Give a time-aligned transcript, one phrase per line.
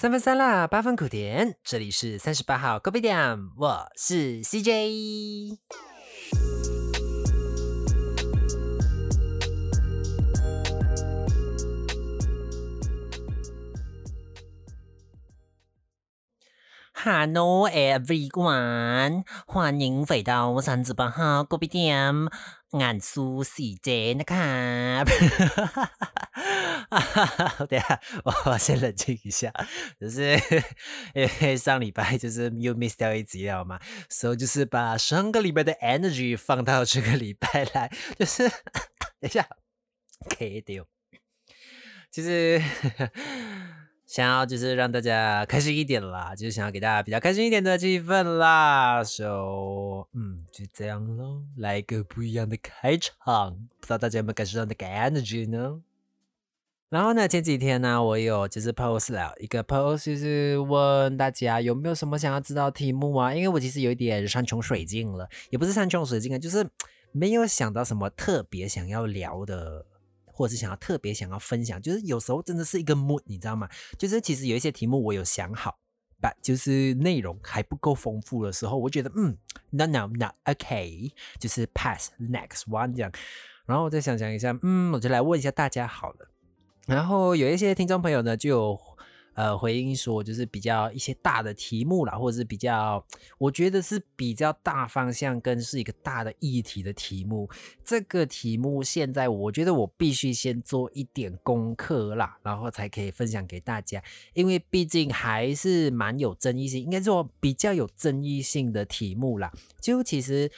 [0.00, 5.58] 三分酸辣，八分苦甜，这里是三十八号咖啡店，我是 CJ。
[17.00, 21.42] Hello everyone，欢迎回到三十八号
[22.71, 25.07] 咖啡店，俺是 CJ นะครับ
[27.67, 29.51] 等下，我先冷静一下，
[29.99, 30.39] 就是
[31.13, 38.59] 因为上礼拜就是又 miss 掉一集了嘛，所以就是把上个礼拜的 energy 放到这个礼拜来，就是等
[39.21, 39.47] 一下
[40.37, 40.87] 可以丢，
[42.11, 42.61] 就是。
[44.08, 49.04] 想要就是让大家开心一点啦，就是想要给大家比较开心一点的气氛啦。
[49.04, 55.82] So，嗯，就这样咯，来一个不一样的开场，不知道大家有没有感受到那个 energy 呢？
[56.88, 63.34] 然后呢，前几天呢，我有就是 post 了一个 post，就是问大家有没有什么想要知道题目啊？
[63.34, 66.66] 因为我其实有一点山穷水尽了，也不是山穷水尽啊，就是
[67.12, 69.84] 没有想到什么特别想要聊的。
[70.38, 73.68] 或者是想要特别想要分享，就是有时候真的是一个 mood，你知道吗？
[73.98, 75.76] 就是其实有一些题目我有想好
[76.22, 79.36] ，but 就是内容还不够丰富的时候，我觉得嗯
[79.70, 83.10] ，no no no，OK，就是 pass next one 这样。
[83.66, 86.30] 然后我再想想一下，嗯，我就来问一下大家好了。
[86.86, 88.80] 然后有一些听众朋友呢，就。
[89.38, 93.06] 呃，回应说就是比较一些大的题目啦，或者是比较，
[93.38, 97.48] 我觉得是比较大方向跟是一个大的议题的题目。
[97.84, 104.02] 这个题目现在我觉得我必须先做一点功课啦，然后才可以分享给大家，
[104.34, 109.52] 因为毕竟还是蛮有争议性，应该说比较有争议性的题目啦。
[109.80, 110.50] 就其实，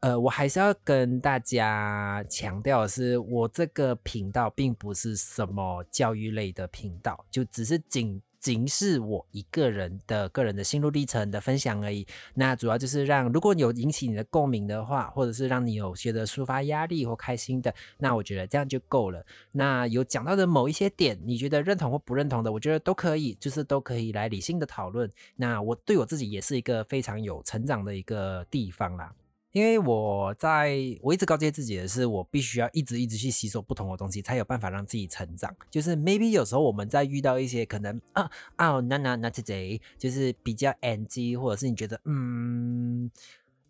[0.00, 8.22] 呃，我还是要跟大家强调的是，我这个频道并不是什么教育类的频道，就只是仅。
[8.38, 12.06] 仅是我一个人的个人的心路历程的分享而已。
[12.34, 19.26] 那主要就是让，如果有引起你的共鸣的话，或者是让你有觉得抒发压力或开心的，那我觉得这样就够了。
[19.50, 25.10] 那有讲到的某一些点，你觉得认同或不认同的，我觉得都可以，就是都可以来理性的讨论。
[25.34, 29.12] 那我对我自己也是一个非常有成长的一个地方啦。
[29.56, 35.56] 因为我在我一直告诫自己的是，我必须要一直一直去吸收不同的东西，才有办法让自己成长。
[35.70, 43.10] 就是 maybe 有时候我们在遇到一些可能啊啊那那那 today，就是比较 NG，或者是你觉得嗯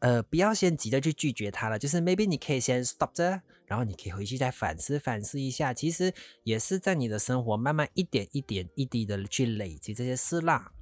[0.00, 10.72] 呃不要先急着去拒绝他了，就是 maybe 你可以先 stop 着，然后你可以回去再反思反思一下，其实也是在你的生活慢慢一点一点一滴的去累积这些事啦。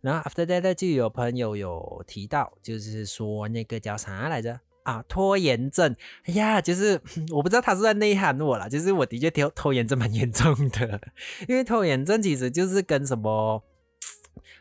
[0.00, 5.04] 然后 after that 就有朋友有提到，就是说那个叫啥来着啊？
[5.08, 5.94] 拖延症。
[6.24, 7.00] 哎呀，就是
[7.34, 11.00] 我不知道他是在内涵我啦，就是我的确拖拖延症蛮严重的。
[11.48, 13.62] 因为拖延症其实就是跟什么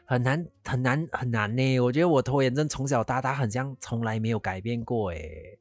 [0.05, 1.79] 很难很难很难呢？
[1.81, 5.59] 我觉得我拖延症从小到大很像从来没有改变过诶，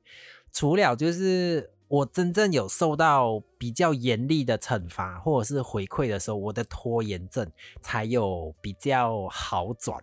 [0.53, 1.71] 除了就是。
[1.89, 10.03] 我真正有受到比较严厉的惩罚或者是回馈的时候，我的拖延症才有比较好转。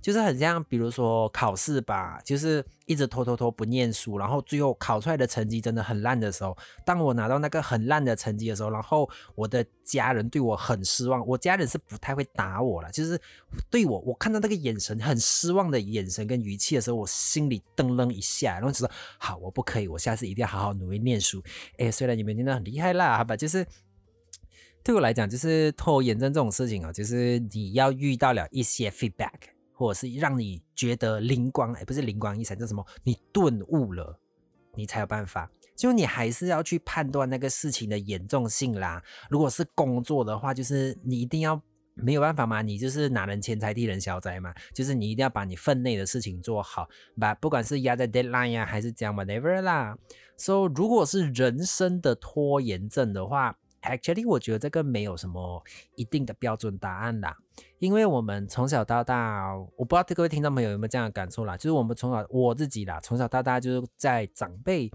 [0.00, 13.20] 就是很像，比如说考试吧，就是一直拖拖拖不念书，然后最后考出来的成绩真的很烂的时候，当我拿到那个很烂的成绩的时候，然后我的家人对我很失望，我家人是不太会打我了，就是
[13.68, 21.42] 对我，我看到那个眼神很失望的眼神跟语气的时候，我心里噔楞一下，然后就说好，我不可以，我下次一定要好好努力念书。
[21.78, 23.66] 哎，虽然你们真的很厉害啦，好吧，就是
[24.82, 29.57] 对我来讲，就是拖延症这种事情啊，就是你要遇到了一些 feedback。
[29.78, 32.84] 或者是让你觉得灵光，哎，不是灵光一闪，叫什么？
[33.04, 34.18] 你顿悟了，
[34.74, 35.48] 你才有办法。
[35.76, 39.00] 就你还是要去判断那个事情的严重性啦。
[39.30, 41.62] 如果是工作的话，就是你一定要
[41.94, 49.96] 没有办法嘛，你就是拿人钱财替人消灾嘛，就是你一定要把你分内的事情做好，把不管是压在 deadline 呀，还是这样 whatever 啦。
[50.36, 53.56] So 如果是人生的拖延症的话。
[53.80, 55.62] Actually，我觉得这个没有什么
[55.94, 57.36] 一定的标准答案啦，
[57.78, 64.90] 因为我们从小到大，我不知道各位听众朋友有没有这样的感受啦，就是我们从小我自己啦，从小到大就是在长辈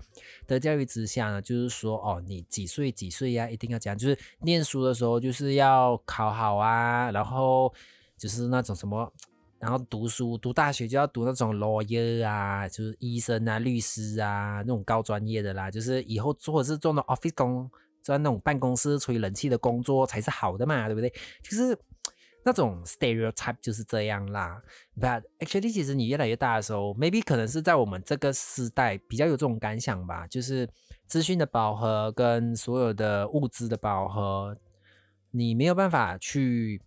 [0.45, 7.73] 的教育之下呢，就是说哦，你几岁几岁呀，一定要讲，就是念书的时候就是要考好啊，然后
[8.17, 9.09] 就是那种什么，
[9.59, 17.71] 然后读书读大学就要读那种 lawyer 啊，就是医生啊、律师啊那种高专业的啦，就是以后做的是做那 office 工。
[18.03, 21.09] 在那种办公室吹冷气的工作才是好的嘛，对不对？
[21.41, 21.77] 就是
[22.45, 24.61] 那种 stereotype 就是这样啦。
[24.99, 30.69] But actually，其实你越来越大的时候，maybe 可能是在我们这个时代比较有这种感想吧，就是
[31.07, 34.57] 资讯的饱和跟所有的物资的饱和，
[35.31, 36.81] 你没有办法去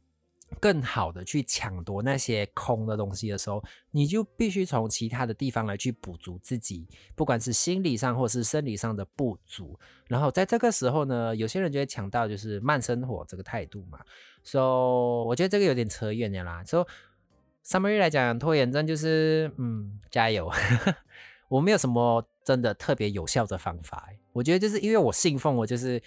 [0.60, 9.78] 更好的去抢夺那些空的东西的时候，你就必须从其他的地方来去补足自己，不管是心理上或是生理上的不足。
[10.06, 13.98] 然后在这个时候呢，有些人就会强调就是慢生活这个态度嘛。
[14.44, 16.62] So 我觉得这个有点扯远了啦。
[16.64, 16.86] So
[17.64, 20.50] summary 来讲，拖延症就是嗯，加油。
[21.48, 24.08] 我没有什么真的特别有效的方法。
[24.32, 26.00] 我觉得就是因为我信奉我就是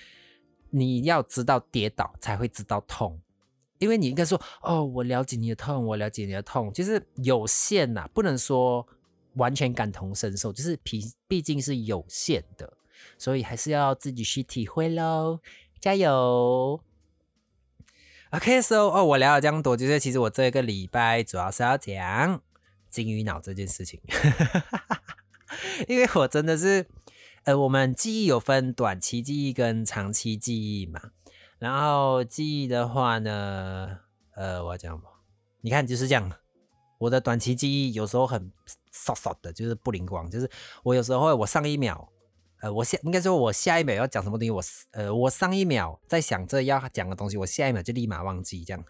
[0.70, 3.20] 你要知道跌倒才会知道痛。
[3.80, 8.86] 因为你应该说哦，我了解你的痛，我了解你的痛，就是有限呐，不能说
[9.36, 12.74] 完全感同身受，就是毕毕竟是有限的，
[13.18, 15.40] 所以还是要自己去体会喽，
[15.80, 16.82] 加油。
[18.32, 22.42] OK，so 哦，我聊了这么多，就是其实我这个礼拜主要是要讲
[22.90, 24.00] 金鱼脑这件事情，
[25.88, 26.86] 因为我真的是，
[27.46, 31.12] 呃，我们记忆有分短期记忆跟长期记忆嘛。
[31.60, 34.00] 然后记忆的话呢，
[34.34, 35.10] 呃，我要讲什么？
[35.60, 36.32] 你看就是这样，
[36.98, 38.50] 我的短期记忆有时候很
[38.94, 40.50] 少少的，就是不灵光，就是
[40.84, 42.08] 我有时候我上一秒，
[42.62, 44.62] 呃，我下应该说我下一秒要讲什么东西，我
[44.92, 48.82] 呃，我上一秒在想着要讲的东西，我下一秒就立马忘记这样。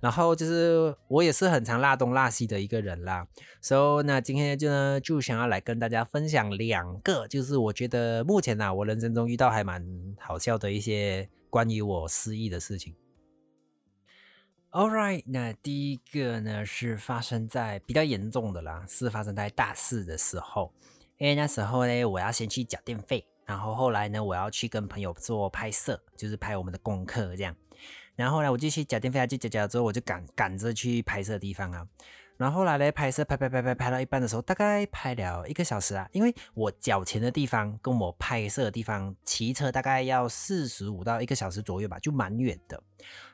[0.00, 3.24] 然后就是我也是很常拉东拉西的一个人啦，
[3.62, 9.86] 所以那今天就呢就想要来跟大家分享两个，就是我觉得目前呢我人生中遇到还蛮
[10.18, 11.30] 好笑的一些。
[11.56, 12.94] 关于我失忆的事情。
[14.72, 20.70] All right，那第一个呢是发生在比较严重的啦，是发生在大四的时候。
[21.16, 27.56] 因为那时候呢，我要先去缴电费，然后后来呢，我要去跟朋友做拍摄，就是拍我们的功课这样。
[28.16, 31.88] 然后呢，我就去缴电费，就缴缴之后，我就赶赶着去拍摄地方啊。
[32.36, 36.08] 然后后来呢，拍摄拍拍拍拍拍到一半的时候，大概拍了一个小时啊。
[36.12, 42.82] 因为我脚前的地方跟我拍摄的地方骑车大概要四十五到一个小时左右吧，就蛮远的。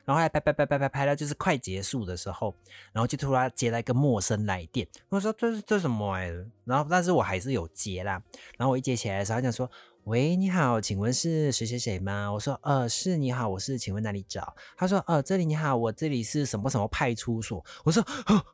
[0.05, 2.55] 然后来拍拍拍拍拍拍到就是快结束的时候，
[2.91, 6.45] 然后就突然接到一个陌生来电，我说这是这什么来着？
[6.65, 8.21] 然后但是我还是有接啦。
[8.57, 9.69] 然后我一接起来的时候，他讲说。
[10.05, 12.29] 喂，你好，请问是谁谁谁吗？
[12.29, 14.53] 我说，呃，是，你好，我是，请问哪里找？
[14.75, 17.63] 他说，呃，这里你好，我这里是什么什么派出所。
[17.85, 18.05] 我说，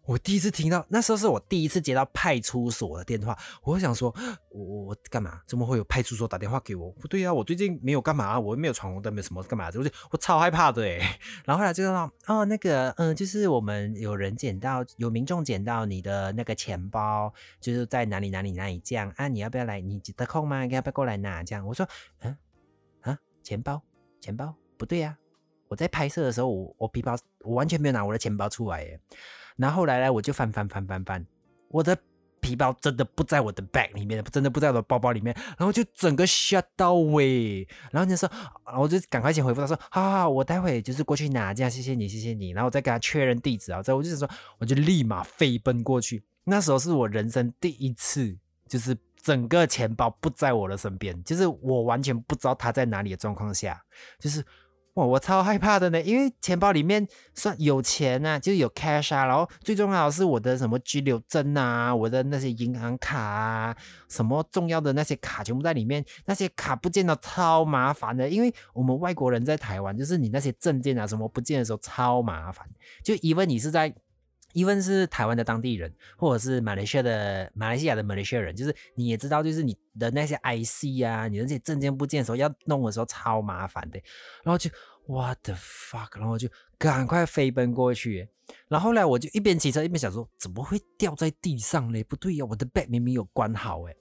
[0.05, 3.35] 我第一次听到，那时候是我第一次接到派出所的电话。
[3.63, 4.13] 我想说，
[4.49, 5.41] 我我我干嘛？
[5.47, 6.91] 怎么会有派出所打电话给我？
[6.91, 11.19] 不对呀，我最近没有干嘛，我又没有闯红灯，没有什么干嘛，我就我超害怕的哎。
[11.45, 19.27] 然后后来就说，哦，那个，嗯，就是我们有人捡到，有民众捡到你的那个钱包，就是在哪里哪里哪里这样啊？
[19.27, 19.81] 你要不要来？
[19.81, 20.63] 你得空吗？
[20.67, 21.38] 要不要过来拿？
[21.45, 21.87] 这样我说，
[22.21, 22.37] 嗯
[23.01, 23.81] 啊，钱包，
[24.19, 25.17] 钱包不对呀！
[25.67, 28.99] 我在拍摄的时候，我我皮包我完全没有拿我的钱包出来耶。
[29.55, 31.23] 然后后来呢，我就翻翻翻翻翻，
[31.67, 31.95] 我的
[32.39, 35.31] 皮包真的不在我的 bag 里面，真的不在我的包包里面。
[35.57, 37.67] 然后就整个 shut 到位。
[37.91, 38.27] 然后就说，
[38.79, 42.49] 我就赶快先回复他说，好好好，我待会就是过去拿，这样谢谢你，谢谢你。
[42.49, 44.27] 然后我再跟他确认地址啊，之后我就说，
[44.57, 46.23] 我就立马飞奔过去。
[46.45, 48.35] 那时候是我人生第一次，
[48.67, 48.97] 就是。
[49.21, 53.81] 整个钱包不在我的身边，就是我完全不知道他在哪里的状况下，
[54.19, 54.43] 就是
[54.95, 63.75] 哇，我超害怕的呢，因为钱包里面算有钱啊，就是有 cash 啊，然后最重要的是我的什么居留证啊，我的那些银行卡啊，
[64.07, 72.67] 什么重要的那些卡全部在里面，那些卡不见了超麻烦的，因为我们外国人在台湾，就是你那些证件啊什么不见的时候超麻烦，
[73.03, 73.93] 就以为你是在。
[74.53, 84.01] 一份是台湾的当地人，或者是马来西亚的马来西亚的马来西亚人，就是你也知道，就是你的那些 IC 啊，你那些证件不见的时候，要弄的时候超麻烦的。
[84.43, 84.69] 然后就
[85.05, 86.47] What the fuck，然后就
[86.77, 88.29] 赶快飞奔过去。
[88.67, 92.03] 然后后来我就一边骑车一边想说，怎么会掉在地上嘞？
[92.03, 93.95] 不对呀，我的 bag 明明有关好诶。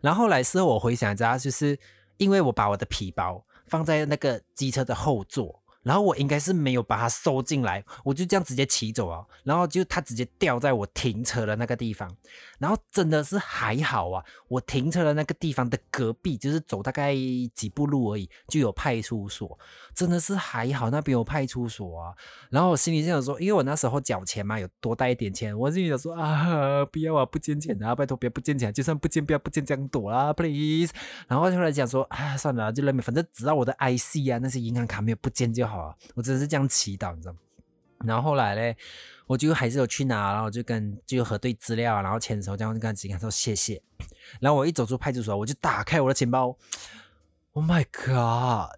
[0.00, 1.78] 然后后来事后我回想一下，就是
[2.16, 5.59] 因为我把我的皮包放在那个机车的后座。
[5.82, 12.14] 然后我应该是没有把它收进来，我就这样直接骑走啊，然后就它直接掉在我停车的那个地方，
[12.58, 17.14] 然后真的是还好啊，我停车的那个地方的隔壁就是走大概
[17.54, 19.58] 几步路而已，就有派出所，
[19.94, 22.14] 真的是还好那边有派出所啊。
[22.50, 30.92] 然后我心里就想说，因为我那时候缴钱嘛，有多带一点钱，我心里想说啊，不要啊，不见钱啊，拜托不要不见钱，就算不见不要不见这样躲啦，please。
[31.26, 35.69] 然后后来讲说，啊，算了，就认命，反正只要我的 IC 啊那些银行卡没有不见就好。
[35.70, 37.38] 好，我真的是这样祈祷，你知道吗？
[38.04, 38.76] 然后后来嘞，
[39.26, 43.80] 我就还是有去拿，然后就跟就核对资料，然后签收，这样就跟警察说谢谢。
[44.40, 46.56] 然后我一走出派出所，我就打开我的钱包
[47.52, 48.74] ，Oh my God！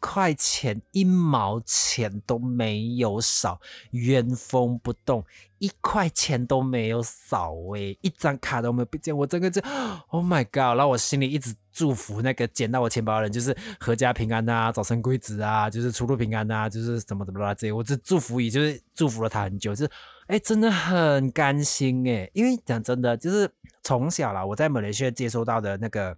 [0.00, 3.60] 块钱一毛钱都没有少，
[3.90, 5.24] 原封不动，
[5.58, 9.60] 一块钱都没有少诶，一张卡都没有不见，我整个就
[10.08, 10.76] Oh my God！
[10.76, 19.90] 然后我心里一直祝福那个捡到我钱包的人，就是阖家平安啊，早生贵子啊，就是出入平安啊，就是怎么怎么啦这些，我这祝福语就是祝福了他很久，就是
[20.26, 23.50] 哎，真的很甘心诶，因为讲真的，就是
[23.82, 26.16] 从小啦，我在马来西亚接收到的那个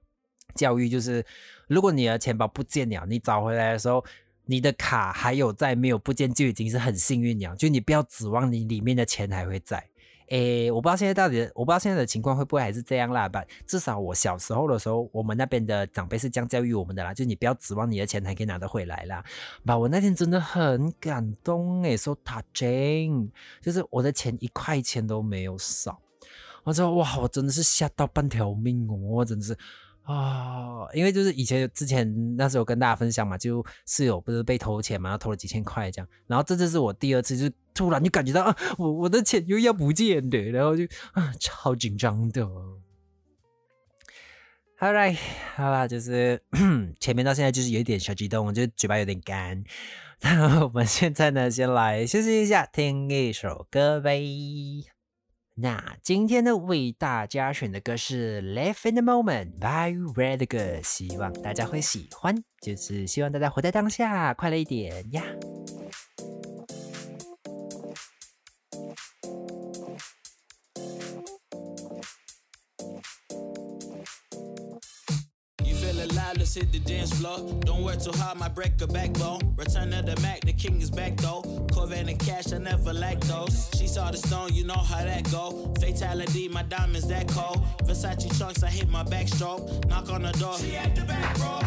[0.55, 1.25] 教育就是。
[1.69, 4.03] 如果你的钱包不见了，你找回来的时候，
[4.47, 7.55] 你的卡还有在，没有不见就已经是很幸运了。
[7.57, 9.87] 就你不要指望你里面的钱还会在。
[10.29, 13.29] 诶，我不知道现在到底，我不知道现在的情况会不会还是这样啦。
[13.29, 17.13] 吧，至少我小时候的时候，我们那边的长辈是这样教育我们的啦。
[17.13, 19.23] 就你不要指望你的钱还可以拿得回来啦。
[19.67, 23.29] 吧，我那天真的很感动诶，so touching，
[23.61, 26.01] 就是我的钱一块钱都没有少。
[26.65, 29.55] 我说哇，我真的是吓到半条命哦，我真的是。
[30.09, 42.49] 啊，因为就是以前之前那时候跟大家分享嘛，就室友不是被偷钱嘛，然后偷了几千块这样，然后这次是我第二次，就突然就感觉到啊，我我的钱又要不见的，然后就啊超紧张的。
[44.79, 45.15] 好来，
[45.57, 46.41] 好啦，就是
[46.99, 49.63] 前面到现在就是有一点小激动，就是嘴巴有点干。
[50.23, 54.98] 那我们现在呢，先来休息一下，听一首歌呗。
[55.61, 65.25] 那今天呢，为大家选的歌是《Live in the Moment》by Red 哥，希望大家会喜欢，就是希望大家活在当下，快乐一点呀。
[76.37, 77.39] Let's hit the dance floor.
[77.61, 79.55] Don't work too hard, my break a backbone.
[79.57, 81.43] Return of the Mac, the king is back though.
[81.73, 83.71] Corvette and cash, I never lack those.
[83.77, 85.75] She saw the stone, you know how that go.
[85.81, 87.65] Fatality, my diamonds that cold.
[87.85, 89.87] Versace trunks, I hit my backstroke.
[89.89, 91.61] Knock on the door, she at the back, bro.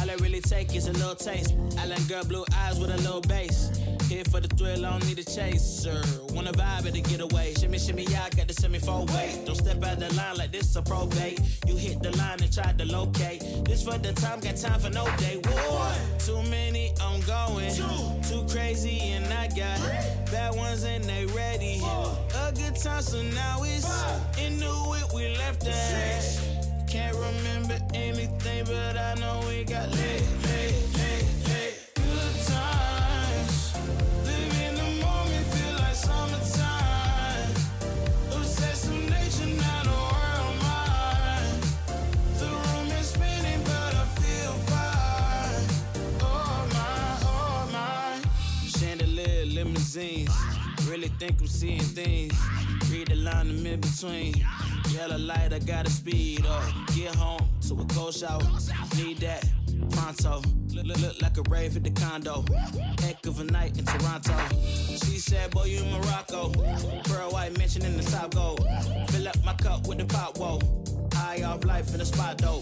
[0.00, 1.54] All I really take is a little taste.
[1.78, 3.70] Island girl, blue eyes with a little bass.
[4.08, 6.02] Here for the thrill, I don't need a chaser.
[6.34, 7.54] Wanna vibe at a getaway.
[7.54, 9.42] Shimmy, shimmy, yeah, I got the semi four way.
[9.46, 11.40] Don't step out the line like this a probate.
[11.66, 13.40] You hit the line and try to locate.
[13.64, 15.36] This for the time, got time for no day.
[15.42, 17.74] One, too many, I'm going.
[17.74, 17.84] Two,
[18.28, 19.80] too crazy, and I got
[20.30, 21.78] bad ones and they ready.
[21.80, 23.88] Four, a good time, so now it's
[24.38, 24.70] into
[25.00, 26.40] it, we left that.
[26.88, 29.90] Can't remember anything, but I know we got
[51.40, 52.34] I'm seeing things.
[52.90, 54.34] Read the line in between.
[54.90, 56.62] Yellow light, I gotta speed up.
[56.94, 58.40] Get home to a cold shower.
[58.96, 59.44] Need that
[59.90, 60.42] pronto.
[60.72, 62.44] Look, look, look like a rave at the condo.
[63.00, 64.34] Heck of a night in Toronto.
[64.86, 66.50] She said, Boy, you in Morocco.
[67.04, 68.34] Pearl white mention in the top.
[69.10, 70.58] Fill up my cup with the pop, whoa.
[71.12, 72.60] High off life in the spot, though.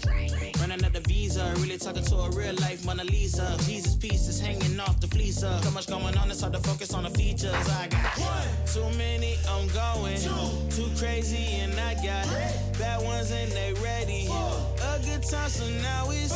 [0.63, 3.57] Running up the visa, really talking to a real life Mona Lisa.
[3.65, 5.61] Jesus pieces hanging off the fleecer.
[5.61, 7.51] So much going on, it's hard to focus on the features.
[7.51, 10.21] I got one, too many, I'm going.
[10.21, 10.31] Two,
[10.69, 14.27] too crazy, and I got three, bad ones and they ready.
[14.27, 14.55] Four,
[14.87, 16.31] A good time, so now it's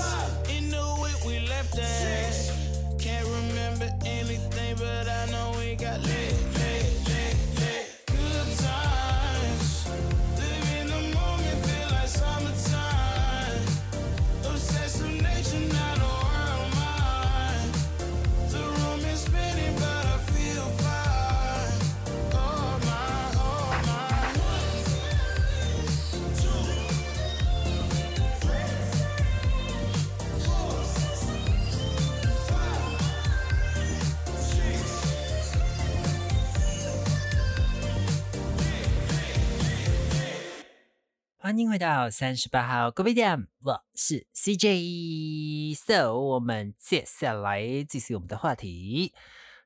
[0.50, 2.51] into it, we left that.
[3.00, 6.47] Can't remember anything, but I know we got lit.
[41.48, 45.77] 欢迎回到三十八号各位点，我是 CJ。
[45.77, 49.13] So，我们接下来继续我们的话题。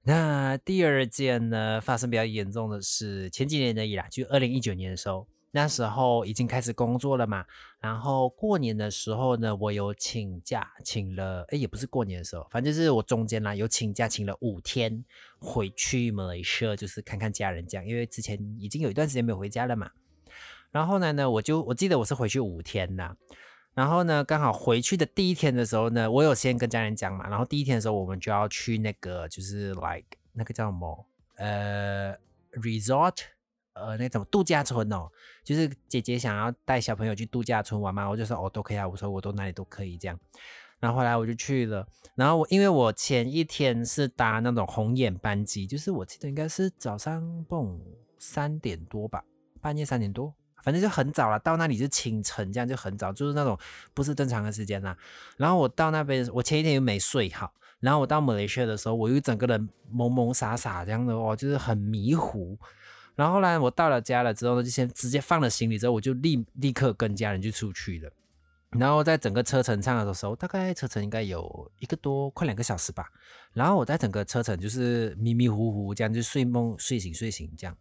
[0.03, 7.43] 那第二件呢，发生比较严重的是前几年的以来，就二零一九年的时候，那时候已经开始工作了嘛。
[7.79, 15.03] 然后过年的时候呢，我有请假，请了，哎，也不是过年的时候，反正就是我中间啦，有请假，请了五天
[15.39, 19.89] 回去马来西亚，就是看看家人这样，因为之前已经有一段时间没有回家了嘛。
[20.71, 23.13] 然后呢呢，我就我记得我是回去五天呐，
[23.73, 32.15] 然后呢，刚好回去的第一天的时候呢，我有先跟家人讲嘛，然后第一天的时候我们就要去那个就是 like 那个叫什么呃
[32.53, 33.17] resort
[33.73, 35.09] 呃那种度假村哦，
[35.43, 40.19] 就是姐姐想要带小朋友去度假村玩嘛，我就说哦都可以啊，我说我都哪里都可以这样。
[40.79, 47.79] 然后后来我就去了，然后我因为我前一天是搭那种红眼班机，就是我记得应该是早上蹦
[48.17, 49.23] 三点多吧，
[49.61, 53.57] 半夜三点多，反正就很早了，到那里是清晨，这样就很早，就是那种
[53.93, 54.95] 不是正常的时间啦。
[55.37, 62.57] 然后我到那边，我前一天又没睡好，然后我到马来西亚的时候，我又整个人懵懵傻傻这样的哦，就是很迷糊。
[63.15, 68.11] 然后呢我到了家了之后呢，就先直接放了行李之后，我就立立刻跟家人就出去了。
[68.71, 73.05] 然后在整个车程上的时候，大概车程应该有一个多快两个小时吧。
[73.51, 77.75] 然后我在整个车程就是迷迷糊糊这样，就睡梦睡醒睡醒这样。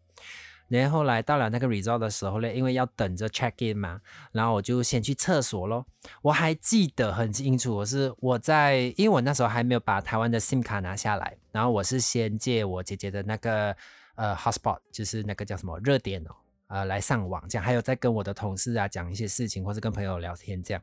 [0.71, 4.01] 然后来到了那个 resort 的时候呢，因为要等着 check in 嘛，
[4.33, 5.85] 然后我就先去厕所咯。
[6.23, 13.77] 我还记得很清楚，我是我在，因为我那时候还没有把台湾的 SIM 卡拿下来，然后我是先借我姐姐的那个
[14.15, 16.31] 呃 hotspot，就是那个叫什么热点哦。
[16.69, 20.81] 呃，来上网这样，还有在跟我的同事啊讲一些事情，或是跟朋友聊天这样。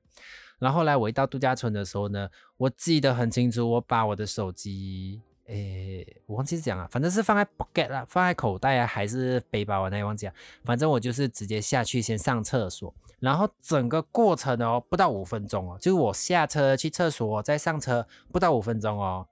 [0.59, 2.27] 然后来我一到度假村的时候呢，
[2.57, 10.33] 我记得很清楚，我把我的手机，诶，我忘记讲了，反正是放在 pocket 啦，放在口袋啊，还是背包啊，那忘记了。
[10.63, 19.25] 反正我就是直接下去先上厕所，然后整个过程哦，不到五分钟哦，就是我下车去厕所再上车，不到五分钟哦。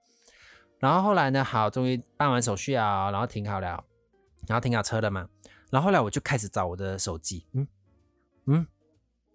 [0.79, 3.83] 然后后来呢，好，终于办完手续啊，然后停好了，
[4.47, 5.27] 然后停好车了嘛。
[5.69, 7.67] 然后后来我就开始找我的手机，嗯
[8.45, 8.67] 嗯，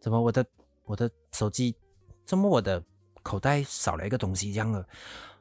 [0.00, 0.46] 怎么我的
[0.84, 1.76] 我的手机，
[2.24, 2.82] 怎么我的
[3.22, 4.86] 口袋少了一个东西这样的？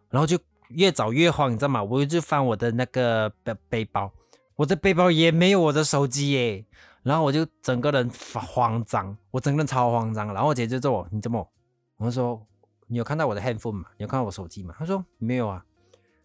[0.09, 0.37] 然后就
[0.69, 1.83] 越找越慌，你知道吗？
[1.83, 4.11] 我就翻我的那个背背包，
[4.55, 6.65] 我的背包也没有我的手机耶。
[7.01, 10.27] 然后我就整个人慌张，我整个人超慌张。
[10.33, 11.49] 然后我姐姐就问我：“你怎么？”
[11.97, 12.45] 我就说
[12.87, 13.85] ：“你有看到我的 handphone 吗？
[13.97, 15.63] 有看到我手机吗？”他说：“没有啊。”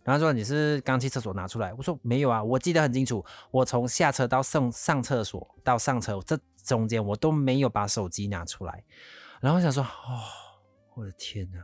[0.03, 8.85] 然后说你是刚去厕所拿出来，我说没有啊，我记得很清楚，我从下车到上上厕所到上车这中间我都没有把手机拿出来。
[9.41, 10.21] 然后我想说哦，
[10.95, 11.59] 我的天呐，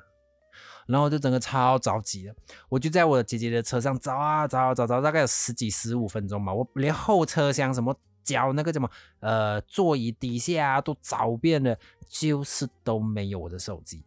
[0.91, 2.35] 然后我就整个超着急的，
[2.69, 11.77] 我就在我姐姐的车上找啊找找找，大概有十几十五分钟吧，我连后车厢什么脚那个什么呃座椅底下啊都找遍了，
[12.09, 14.05] 就是都没有我的手机。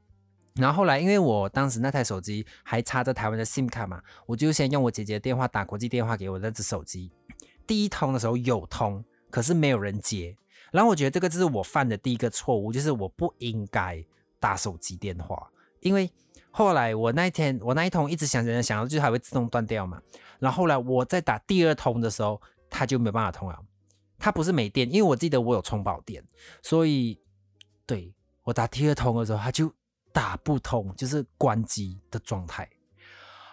[0.56, 7.12] 然后后来，因为我当时那台手机还插着台湾的 SIM 卡嘛，我就先用我姐姐的电话打国际电话给我那只手机。
[7.66, 10.38] 第一通的时候有通，可是没有人接。
[10.72, 14.04] 然后我觉得这个就是我犯的第一个错误，就是我不应该
[14.40, 15.50] 打手机电话。
[15.84, 16.12] 因为
[16.52, 20.02] 后来我那一天我那一通一直想着想到，就是还会自动断掉嘛。
[20.40, 23.60] 然后后来我在打第二通的时候，它就没办法通了。
[24.18, 26.24] 它不是没电，因为我记得我有充饱电，
[26.62, 27.20] 所以
[27.86, 29.72] 对我打第二通的时候，它就。
[30.16, 32.70] 打不通，就是关机的状态，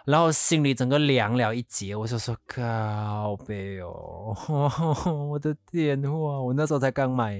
[0.05, 1.95] 然后心里整个凉了一截。
[1.95, 4.37] 我就说：“靠背哦，
[5.27, 7.39] 我的电话，我那时候才刚买，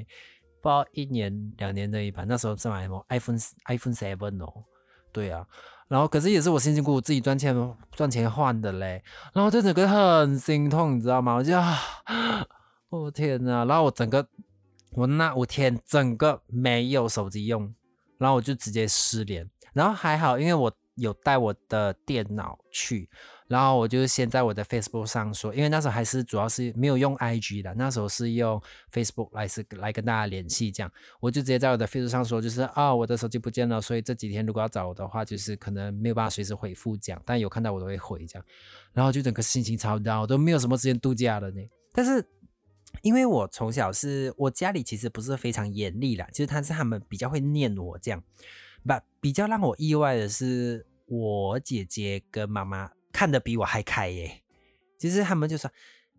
[0.60, 4.64] 不知道一年两年的一版，那时候是买什么 iPhone iPhone Seven 哦，
[5.12, 5.46] 对啊，
[5.88, 7.56] 然后可是也是我辛辛苦苦自己赚钱
[7.92, 11.36] 赚钱换的嘞，然后就整个很心痛，你知道吗？
[11.36, 11.78] 我就啊，
[12.90, 14.28] 我 天呐，然后我整个
[14.94, 17.74] 我那五天整个没有手机用。
[18.18, 20.72] 然后我就直接失联，然后还好，因为我
[21.02, 23.10] 有带我的电脑去，
[23.48, 28.62] 然后我就先在我的 Facebook 上说，因为那时候还是主要是没有用 IG 的，那时候是用
[28.94, 38.46] Facebook 来是来跟大家联系，这样我就直接在我的 Facebook 上说，就是啊，我的手机不见了，所以这几天如果要找我的话，就是可能没有办法随时回复这样，但有看到我都会回这样，
[38.94, 41.62] 然后就整个心情超糟，我都没有什么时间度假了呢，
[41.92, 42.26] 但是。
[43.04, 48.22] 因为我从小是我家里其实不是非常严厉啦，就是他是他们比较会念我这样，
[48.84, 54.44] 不比较让我意外的是，我姐姐跟妈妈看的比我还开耶，
[54.98, 55.70] 就是他们就说，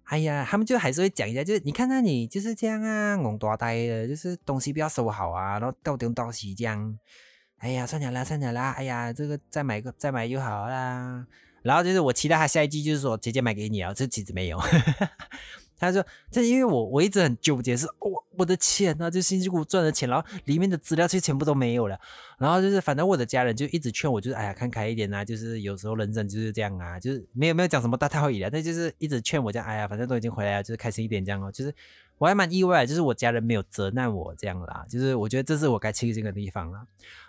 [0.04, 6.98] 哎呀，他们就还是会讲一下，就是你看到你就是这样啊，懵多呆的，就是东西不要收好啊，然后到东到西这样，
[7.56, 11.26] 哎呀，算了啦，算了啦，哎呀，这个再买个再买就好啦，
[11.62, 14.60] 然后就是我期待他下一句就是说，姐姐买给你啊，这其实没有。
[15.82, 21.98] 他说：“这因为我我一直很纠结，是我我的钱啊，就辛辛苦苦赚的钱，然后里面的资料其实全部都没有了。
[22.38, 31.50] 然后就是反正我的家人就一直劝我，就是哎呀看开一点啊，就是有时候人生就是这样啊，就是没有没有讲什么大道理了，但就是一直劝我讲，哎呀反正都已经回来了，就是开心一点这样哦。
[31.50, 31.74] 就是
[32.18, 36.80] 我还蛮意外，就是我家人没有责难我这样啦，就是我觉得这是我该庆幸的地方了。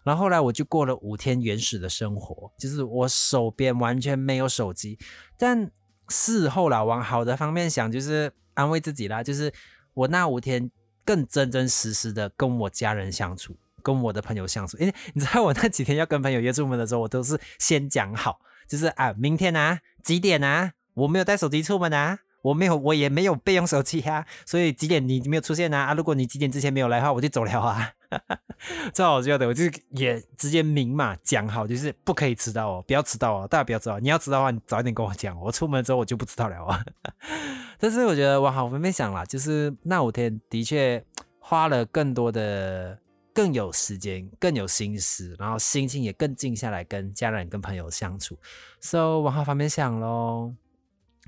[0.04, 5.00] 然后后来我就过了五天原始的生活，就是我手边完全没有手机，
[5.39, 5.72] 但
[6.08, 8.32] 事后啦，往好的方面想，就是。
[8.54, 9.52] 安慰自己啦，就是
[9.94, 10.70] 我那五天
[11.06, 14.78] 更真真实实的跟我家人相处，跟我的朋友相处。
[14.78, 25.86] 因为你知道，我那几天要跟朋友约出门的时候，我都是先讲好，就是啊，明天啊几点啊，我没有带手机出门啊，我没有，我也没有备用手机啊，所以几点你没有出现啊？
[25.86, 27.94] 啊，如果你几点之前没有来的话，我就走了啊。
[28.93, 33.99] 超好笑的，我就是也直接明嘛讲好，就是不可以迟到哦，不要迟到哦，大家不要迟到。
[33.99, 36.84] 你要迟到的话，你早一点跟我讲，我出门之后我就不知道了啊。
[37.80, 41.04] 但是我觉得我好分别想了，就是那五天的确
[41.39, 42.97] 花了更多的、
[43.34, 48.38] 更有时间、更有心思，然后心情也更静下来，跟家人、跟朋友相处。
[48.80, 50.54] So 往好方面想喽。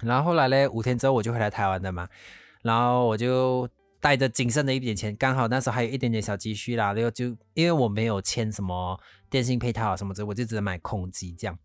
[0.02, 2.08] 然后后来嘞，五天之后我就回来台湾的嘛，
[2.62, 3.67] 然后我就。
[4.06, 9.00] 带着仅剩的一点钱，刚好那时候还有一点点小积蓄啦，然后就因为我没有签什么
[9.32, 11.58] 电信配套啊什么的，我就只能买空机这样。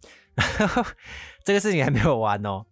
[1.45, 2.65] 这个事情还没有完哦。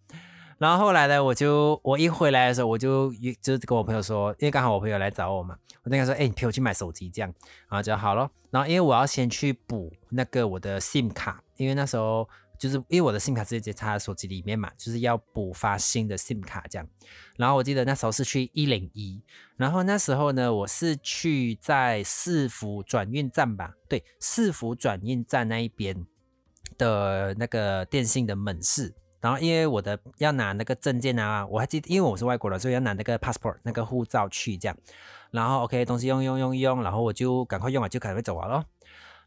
[0.56, 7.30] 然后后来呢，我就我一回来的时候，我就就跟我朋友说，因为刚好我朋友来找我嘛，我跟他说，哎，你陪我去买手机这样，
[7.68, 8.30] 然后就好了。
[8.50, 12.26] 然后因为我要先去补那个我的 SIM 卡，因为那时候。
[12.58, 16.86] 就是因为我的 SIM 卡直接插在手机里面嘛，就是要补发新的 SIM 卡这样。
[17.36, 19.22] 然后我记得那时候是去一零一，
[19.56, 26.04] 然后那时候呢，我是去在市府转运站吧，对，市府转运站那一边
[26.76, 28.92] 的那个电信的门市。
[29.20, 34.76] 然后因为我的要拿那个证件啊，我还记得，因为我是外国人，所以要拿那个 passport 那个护照去这样。
[35.32, 38.64] 然后 OK，东西用用用用，然后我就赶快用完就赶快走完咯。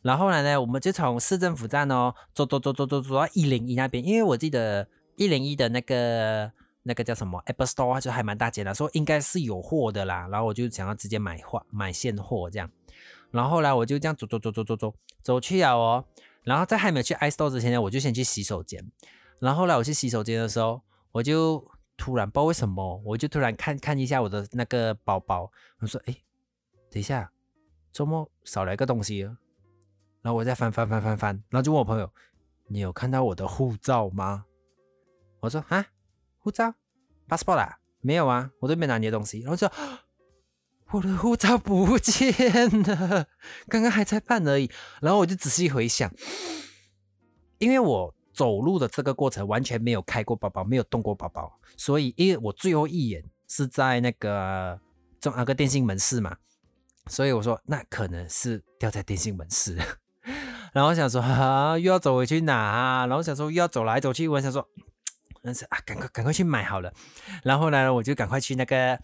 [0.02, 6.52] 然后来呢，我们就从市政府站哦，走走走走走走到一零一那边，因为我记得一零一的那个
[6.84, 10.28] 那个叫什么 Apple Store 就还蛮大间的，说应该是有货的啦。
[10.30, 12.70] 然后我就想要直接买货，买现货这样。
[13.30, 16.04] 然后后来我就这样走走走走走走走去了哦。
[16.44, 18.84] 然后在还没有去 iStore 之前呢，我就先去洗手间。
[19.38, 21.64] 然后后来我去洗手间的时候，我就
[21.96, 26.16] 突然不知道为什么，我就突然看看一下我的那个包包，我说：“哎，
[26.90, 27.32] 等一下，
[27.94, 29.30] 周末少了一个东西。”
[30.22, 32.12] 然后我再翻翻翻翻翻，然后就问我朋友
[32.70, 34.46] ：“你有看到我的护照吗？”
[35.42, 35.86] 我说：“啊，
[36.38, 36.76] 护照
[37.28, 39.72] ，passport 啊，没有啊，我都没拿你的东西。”然后说
[40.92, 42.32] ：“我的护照不见
[42.84, 43.28] 了，
[43.68, 44.70] 刚刚还在办而已。”
[45.02, 46.14] 然后我就仔细回想，
[47.58, 54.80] 因为我走路的这个过程完全没有开过包包，没有动过包包，所以因为我最后一眼是在那个
[55.20, 56.38] 中那个电信门市嘛，
[57.08, 59.76] 所以我说那可能是掉在电信门市。
[60.72, 64.66] 然后想说啊，又要走回去拿，然后想说又要走来走去，我想说，
[65.44, 66.94] 但是啊，赶快赶快去买好了。
[67.44, 68.98] 然后呢，我就赶快去那个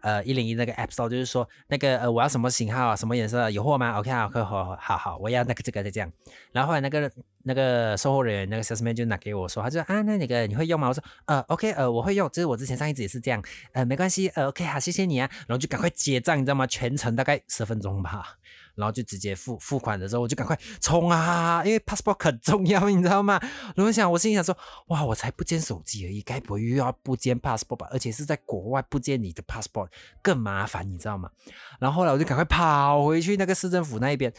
[0.00, 6.10] 呃一零一那个 App Store，就是说那个呃我要什么型号啊，什么颜色有货吗？OK 啊，好好好好，我要那个这个就这样。
[6.52, 7.08] 然后后来那个
[7.44, 10.88] 那个售货人员那个 salesman 就拿给我说，他就说啊，那那个你会用吗？
[10.88, 13.40] 我说呃 OK 呃我会用，就是我之前上一次也是这样，
[13.72, 16.66] 呃没关系呃 OK 好谢谢你啊，然后就赶快结账，你知道吗？
[16.66, 18.36] 全程大概十分钟吧。
[18.74, 23.40] 然后就直接付付款的时候，我就赶快冲啊，因为 passport 很重要，你知道吗？
[23.76, 24.56] 然后想，我心里想说，
[24.88, 27.88] 哇，我才不见手机而已，该不会又要不见 passport 吧？
[27.90, 29.88] 而且是在国外不见你的 passport
[30.22, 31.30] 更麻烦，你知道吗？
[31.78, 34.32] 然后后来我就赶快跑回去那个市政府那一边，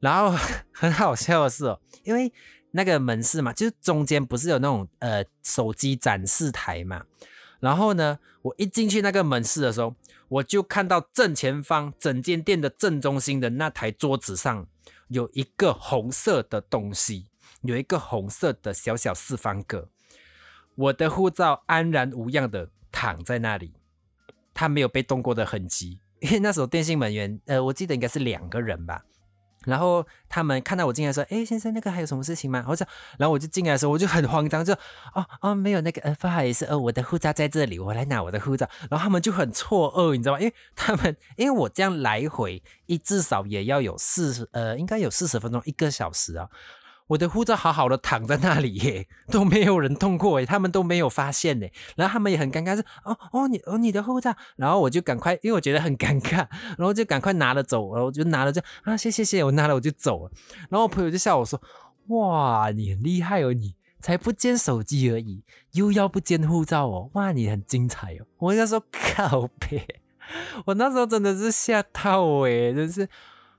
[0.00, 0.36] 然后
[0.72, 2.32] 很好笑的是哦，因为
[2.72, 7.02] 那个门市嘛，就是中间不是有那种呃手机展示台嘛，
[7.60, 9.94] 然后呢，我一进去那个门市的时候。
[10.28, 14.66] 我就看到正前方整间店的正中心的那台桌子上
[15.06, 17.28] 有一个红色的东西，
[17.62, 19.88] 有一个红色的小小四方格，
[20.74, 23.74] 我的护照安然无恙的躺在那里，
[24.52, 26.00] 它没有被动过的痕迹。
[26.18, 29.04] 因为那时候电信门员，呃，我记得应该是两个人吧。
[29.66, 32.86] 然后他们看到我进来说：“哎，先生，那个还有什么事情吗？”或者，
[33.18, 34.72] 然后我就进来的时候，我就很慌张，就
[35.12, 38.68] 哦哦，没有那个，呃，不好意思，呃，我的护照在这里，我来拿我的护照。
[38.88, 40.40] 然后他们就很错愕，你知道吗？
[40.40, 46.48] 因为他们， 因为我这样来回一至少也要有四十，呃，应该有四十分钟，一个小时啊。
[47.08, 51.66] 我的护照好好的躺在那里耶，都没有人动过耶，他们都没有发现呢。
[51.96, 60.32] 然后他们也很尴尬，是哦哦你哦你的护照，然后我就赶快，因为我觉得很尴尬，然后就赶快拿了走，然后我就拿了就啊谢谢谢，我拿了我就走了。
[60.68, 61.60] 然后我朋友就笑我说，
[62.08, 68.26] 哇你很厉害哦，你才不见手机而已，又要不见护照哦，哇你很精彩哦。
[68.38, 70.00] 我跟他说靠别，
[70.64, 73.08] 我那时候真的是吓到哎，真是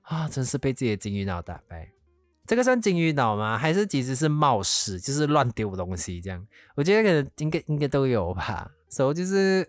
[0.01, 1.91] 啊，真是被自己的金鱼脑打败。
[2.47, 3.57] 这个算金鱼脑吗？
[3.57, 6.47] 还是其实是冒失，就是乱丢东西这样？
[6.75, 8.71] 我觉得可能应该应该都有吧。
[8.89, 9.67] 所以就是，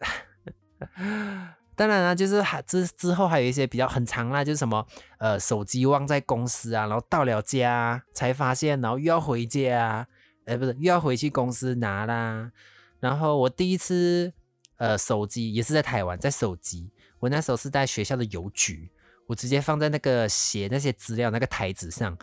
[1.74, 4.86] 当然了，就是还之之后还有一些比较很长啦，就是什么
[5.18, 10.06] 呃手机忘在公司啊，然后到了家才发现，然后又要回家，
[10.44, 12.52] 哎不是又要回去公司拿啦。
[13.00, 14.32] 然后我第一次
[14.76, 18.88] 呃手机也是在台湾，在手机，我那时候是在学校的邮局，
[19.26, 22.16] 我直接放在那个写那些资料那个台子上。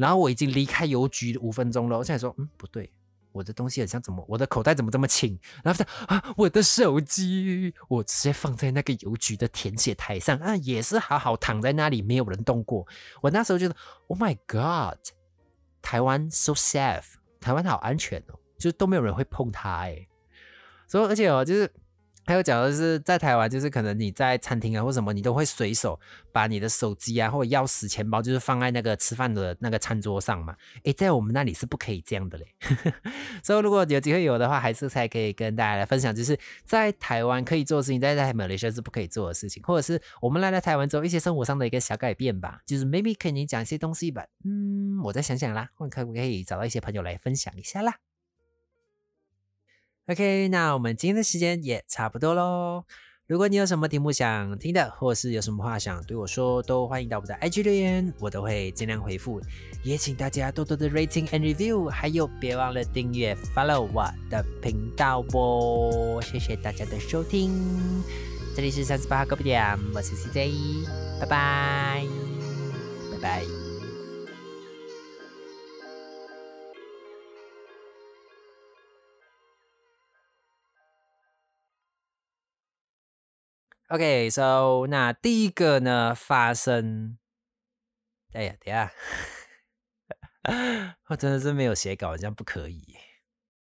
[0.00, 2.90] 然后我已经离开邮局五分钟了，我现在说，嗯，不对，
[3.32, 5.38] 我的东西很像怎么，我的口袋怎么这么轻？
[5.62, 12.86] 然后他啊，我的手机，我直接放在那个邮局的填写台上啊，也是好好躺在那里，没有人动过。
[13.20, 14.98] 我那时候觉得，Oh my God，
[15.82, 20.08] 台湾 so safe，台湾好安全哦，就是都没有人会碰它哎。
[20.88, 21.70] 所以而且哦，就是。
[22.30, 25.98] 还有讲的是，在台湾，就是可能你在餐厅啊或什么，你都会随手
[26.30, 30.54] 把你的手机啊或者钥匙、钱包，就是放在那个吃饭的那个餐桌上嘛。
[30.84, 32.46] 诶，在我们那里是不可以这样的嘞。
[33.42, 42.60] 所以如果有机会有的话，还是才可以跟大家来分享，就是在台湾可以做的事情，在在马来西亚是不可以做的事情，或者是我们来到台湾之后一些生活上的一个小改变吧。
[42.64, 44.24] 就是 maybe 可以讲一些东西吧。
[44.44, 47.96] 嗯，我再想想啦，看可不可以找到一些朋友来分享一下啦。
[50.10, 52.82] OK，那我们今天的时间也差不多喽。
[53.28, 59.40] 如果你有什么题目想听的，或是有什么话想对我说，都欢迎到我的 IG 留言，我都会尽量回复。
[59.84, 66.20] 也请大家多多的 rating and review，还有别忘了订阅 follow 我的频道哦。
[66.20, 67.52] 谢谢大家的收听，
[68.56, 69.62] 这里是三十八号隔壁店，
[69.94, 70.88] 我是 CJ，
[71.20, 72.04] 拜拜，
[73.12, 73.59] 拜拜。
[83.90, 87.18] OK，so 那第一个呢发生，
[88.32, 88.92] 哎呀，等下，
[91.08, 92.99] 我真的是没有写稿，好像不可以。